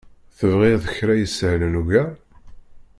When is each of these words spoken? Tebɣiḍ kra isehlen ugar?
Tebɣiḍ 0.37 0.83
kra 0.95 1.13
isehlen 1.19 1.79
ugar? 1.81 2.13